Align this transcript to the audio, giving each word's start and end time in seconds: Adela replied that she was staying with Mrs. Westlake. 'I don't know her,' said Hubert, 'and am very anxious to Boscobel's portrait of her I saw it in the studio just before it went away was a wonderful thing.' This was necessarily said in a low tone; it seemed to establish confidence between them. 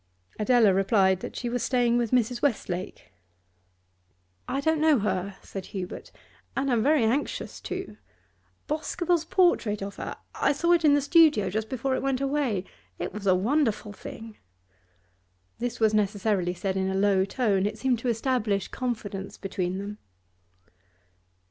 Adela 0.39 0.73
replied 0.73 1.19
that 1.19 1.35
she 1.35 1.47
was 1.47 1.61
staying 1.61 1.95
with 1.95 2.09
Mrs. 2.09 2.41
Westlake. 2.41 3.11
'I 4.47 4.61
don't 4.61 4.81
know 4.81 4.97
her,' 4.97 5.35
said 5.43 5.67
Hubert, 5.67 6.09
'and 6.57 6.71
am 6.71 6.81
very 6.81 7.03
anxious 7.03 7.61
to 7.61 7.97
Boscobel's 8.65 9.25
portrait 9.25 9.83
of 9.83 9.97
her 9.97 10.15
I 10.33 10.53
saw 10.53 10.71
it 10.71 10.83
in 10.83 10.95
the 10.95 11.01
studio 11.01 11.51
just 11.51 11.69
before 11.69 11.93
it 11.95 12.01
went 12.01 12.19
away 12.19 12.65
was 13.11 13.27
a 13.27 13.35
wonderful 13.35 13.93
thing.' 13.93 14.37
This 15.59 15.79
was 15.79 15.93
necessarily 15.93 16.55
said 16.55 16.75
in 16.75 16.89
a 16.89 16.95
low 16.95 17.23
tone; 17.23 17.67
it 17.67 17.77
seemed 17.77 17.99
to 17.99 18.09
establish 18.09 18.69
confidence 18.69 19.37
between 19.37 19.77
them. 19.77 19.99